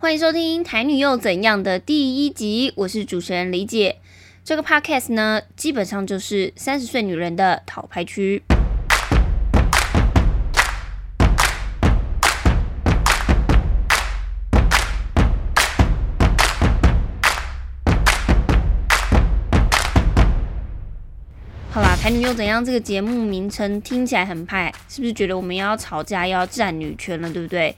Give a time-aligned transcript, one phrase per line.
[0.00, 3.96] 欢迎收听《台女又怎样》的第一集，我是主持人李姐。
[4.44, 8.40] 这个 podcast 呢，基本上就是三十岁女人的讨拍区。
[21.70, 27.74] 好啦，《台女又怎样》这个节目名称听起来很派，是不是觉得我们要吵架，要占女权了，对不对？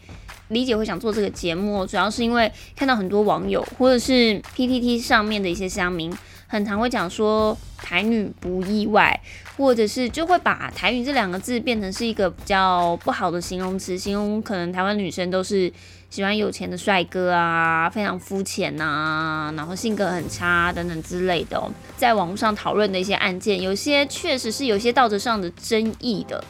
[0.50, 6.12] 李姐会想做这个节目，主要是因为看到很多网友或者是 PTT 上面的一些乡民，
[6.46, 9.18] 很常会讲说台女不意外，
[9.56, 15.72] 或者是就会把台女这两个字变成是一个比较不好的形容词，形容可能台湾女生都是
[16.10, 21.62] 喜欢有钱的帅哥啊，非常肤浅呐，然后性格很差等等之类的。
[21.96, 26.42] 在网络上讨论的一些案件，有些确实是有些道德上的争议的。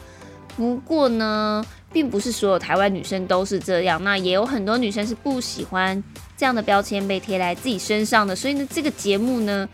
[0.57, 6.01] 不过呢，并不是所有台湾女生都是这样，那也有很多女生是不喜欢
[6.37, 8.35] 这样的标签被贴在自己身上的。
[8.35, 9.67] 所以呢，这个节目呢，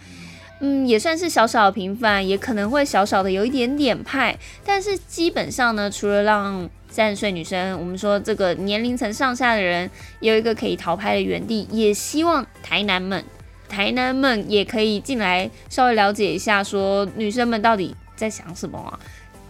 [0.59, 4.37] 嗯，也算是小小的平凡，也可能会小小的有一点点派。
[4.65, 13.23] 但是基本上呢，除了让三十岁女生，我们说这个年龄层上下的人有一个可以逃拍的园地，也希望台男们、
[13.69, 18.97] 台男们也可以进来稍微了解一下，说女生们到底在想什么啊？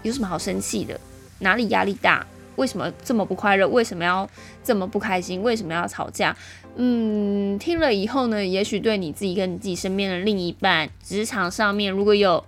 [0.04, 1.00] 有什么好生气的？
[1.40, 2.26] 哪里压力大？
[2.58, 3.68] 为什么这么不快乐？
[3.68, 4.30] 为什么要
[4.64, 5.42] 这么不开心？
[5.42, 6.36] 为什么要吵架？
[6.76, 12.44] 嗯，听了以后呢，也许对你自己跟你自己身边的另一半，职场上面如果有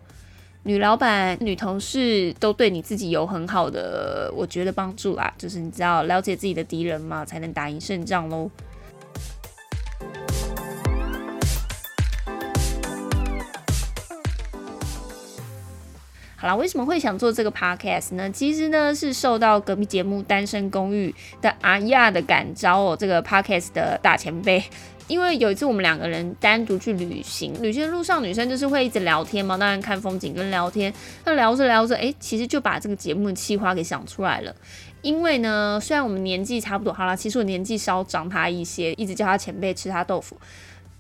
[0.64, 5.34] 女老板、女同事都对你自己有很好的，我觉得帮助啦。
[5.38, 8.52] 就是你知道了解自己的敌人嘛，才能打赢胜仗喽。
[16.42, 18.32] 好啦，为什么会想做这个 podcast 呢？
[18.32, 22.96] 其实呢，是受到隔壁节目《单身公寓》的阿亚的感召哦。
[22.98, 24.64] 这个 podcast 的大前辈，
[25.10, 30.94] 因为有一次我们两个人单独去旅行，旅行的路上女生就是会一直聊天嘛，当然看风景跟聊天。
[31.26, 34.56] 那聊着聊着，哎，其实就把这个节目的气划给想出来了。
[35.02, 40.38] 因为呢，虽然我们年纪差不多，好啦，其实我年纪稍长他一些，一直叫他前辈吃他豆腐。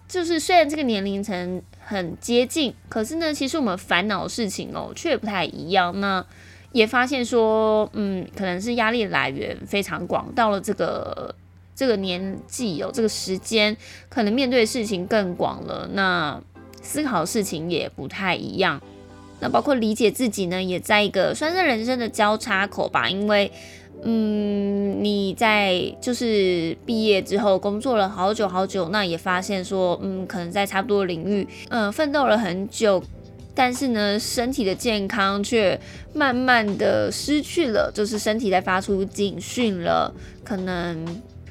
[0.09, 5.97] 就是虽然这个年龄层很接近，可是呢，其实我们烦恼的事情哦，却不太一样。
[5.99, 6.25] 那
[6.71, 11.33] 也发现说，嗯，可能是压力来源非常广，到了这个
[11.75, 13.77] 这个年纪哦，这个时间，
[14.09, 15.87] 可能面对的事情更广了。
[15.93, 16.41] 那
[16.81, 18.81] 思考的事情也不太一样。
[19.39, 23.51] 那包括理解自己呢，也在一个算是人生的交叉口吧，因为。
[24.03, 33.03] 嗯，你在就是毕业之后工作了好久好久，那也发现说，嗯，可能在差不多领域，嗯，奋斗了很久，
[33.53, 35.79] 但是呢，身体的健康却
[36.13, 40.13] 慢慢的失去了，就是身体在发出警讯了，
[40.45, 41.05] 可能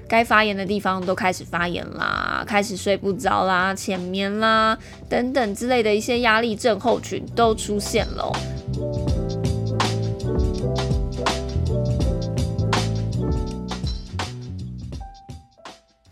[0.08, 8.32] 该发炎的地方都开始发炎啦，开始睡不着啦，浅眠啦，等等之类的一些压力症候群都出现了。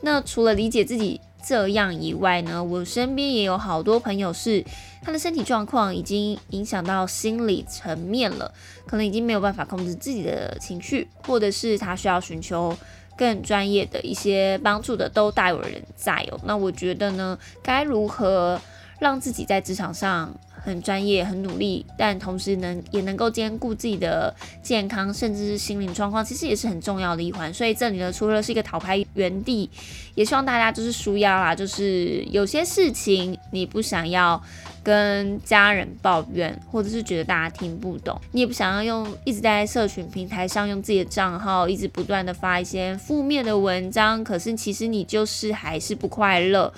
[0.06, 4.64] 那除了理解自己这样以外呢，我身边也有好多朋友是
[5.02, 8.54] 他的身体状况已经影响到心理层面了，
[8.86, 12.76] 可能已经没有办法控制自己的情绪，或者是他需要寻求
[13.18, 16.38] 更专业的一些帮助的，都大有人在哦。
[16.44, 18.60] 那我觉得呢，该如何
[18.98, 27.52] 让自己在职场上很专业、很努力，但同时能也能够兼顾自己的健康，甚至是心灵状况，其实也是很重要的一环。
[27.52, 29.68] 所以这里呢，除了是一个讨牌园地，
[30.14, 34.42] 也希望大家就是纾压啦，就是有些事情你不想要
[34.82, 46.72] 跟家人抱怨，或者是觉得大家听不懂，你也不想要用一直在社群平台上用自己的账号一直不断的发一些负面的文章，可是其实你就是还是不快乐。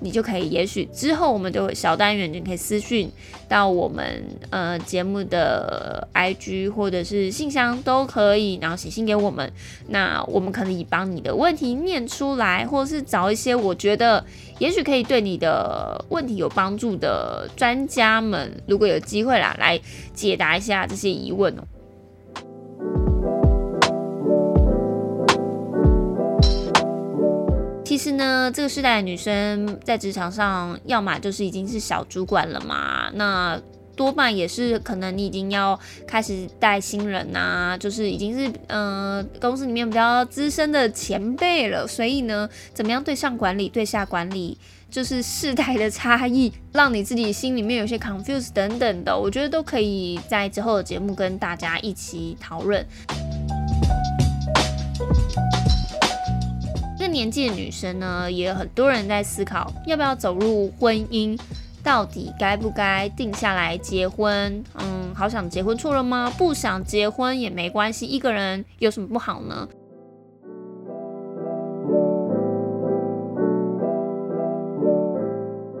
[0.00, 3.10] 你就可以，也许之后我们就会小单元，就可以私讯
[3.48, 9.50] 到我们呃节目的 IG 或者是信箱都可以，然后写信给我们，
[9.88, 14.24] 那我们可以帮你的问题念出来，或者是找一些我觉得
[14.58, 19.80] 也许可以对你的问题有帮助的专家们，如果有机会啦，来
[20.12, 21.62] 解答一下这些疑问哦。
[27.94, 33.56] 其实呢，这个时代的女生在职场上，要么就是已经是小主管了嘛，那
[33.94, 41.86] 多半也是可能你已经要开始带新人呐、啊，就是已经是嗯、公司里面比较资深的前辈了。
[41.86, 44.58] 所以呢，怎么样对上管理，对下管理，
[44.90, 52.84] 就是世代的差异， 让你自己心里面有些 confuse 等等的，我觉得都可以在之后的节目跟大家一起讨论。
[57.14, 61.38] 年纪的女生呢，也有很多人在思考要不要走入婚姻，
[61.82, 64.62] 到底该不该定下来结婚？
[64.74, 66.30] 嗯，好想结婚错了吗？
[66.36, 69.68] 不想结婚也没关系，一个人有什么不好呢？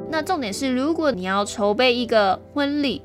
[0.08, 3.02] 那重点是，如果你要筹备一个婚礼，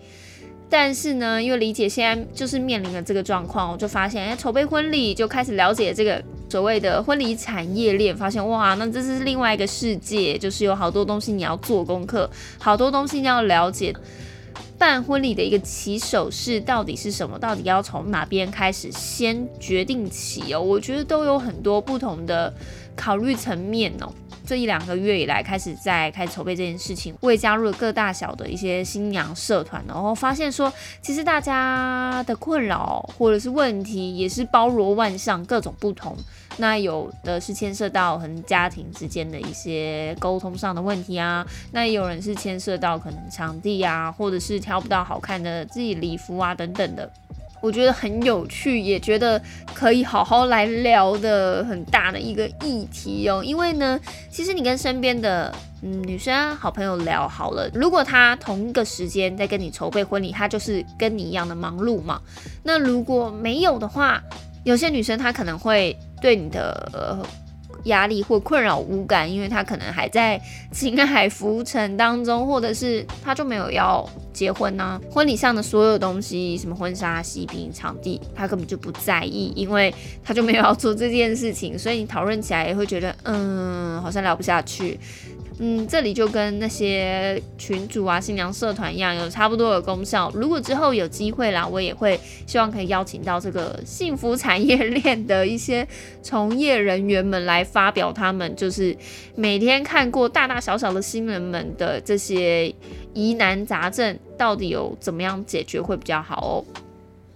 [0.69, 13.95] 但是呢，因为理解现在就是面临了这个状况，我就发现，哎，筹备婚礼就开始了解这个所谓的婚礼产业链，发现哇，那这是另外一个世界，就是有好多东西你要做功课，好多东西你要了解。
[14.77, 17.37] 办婚礼的一个起手式到底是什么？
[17.37, 20.61] 到底要从哪边开始先决定起哦？
[20.61, 22.53] 我觉得都有很多不同的
[22.95, 24.09] 考虑层面哦。
[24.47, 36.17] 这一两个月以来，开始在开始筹备这件事情，我也加入了各大小的一些新娘社团，然后发现说，其实大家的困扰或者是问题也是包罗万象，各种不同。
[36.59, 47.09] 那有的是牵涉到和家庭之间的一些沟通上的问题啊，那也有人是牵涉到可能场地啊，或者是挑不到好看的自己礼服啊等等的。
[47.61, 49.41] 我觉得很有趣，也觉得
[49.73, 53.41] 可以好好来聊的很大的一个议题哦。
[53.43, 62.21] 因为呢，其实你跟身边的嗯女生好朋友聊好了，如果她同一个时间在跟你筹备婚礼，她就是跟你一样的忙碌嘛。
[62.63, 64.23] 那如果没有的话，
[64.63, 66.89] 有些女生她可能会对你的。
[66.93, 67.25] 呃
[67.85, 70.39] 压力或困扰无感，因为他可能还在
[70.69, 84.99] 情海浮沉当中，或者是他就没有要结婚呢、婚礼上的所有东西，什么婚纱、喜饼、场地，他根本就不在意，因为他就没有要做这件事情，所以你讨论起来也会觉得，嗯，好像聊不下去。
[85.61, 90.31] 嗯，这里就跟那些群主啊、新娘社团一样，有差不多的功效。
[90.33, 92.17] 如果之后有机会啦，我也会
[92.47, 95.85] 希望可以邀请到这个幸福产业链的一些
[96.23, 98.95] 从业人员们来发表他们就是
[99.35, 102.73] 每天看过大大小小的新人们的这些
[103.13, 106.88] 疑难杂症，到底有怎么样解决会比较好哦。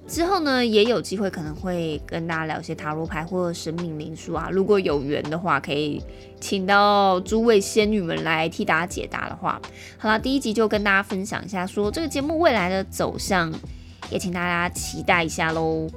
[0.08, 4.50] 之后呢，也有机会可能会跟大家聊一些塔罗牌或者神明灵书啊。
[4.52, 6.04] 如果有缘的话，可以
[6.40, 9.60] 请到诸位仙女们来替大家解答的话，
[9.98, 13.52] 好了，第一集就跟大家分享一下，说这个节目未来的走向，
[14.12, 15.88] 也请大家期待一下喽。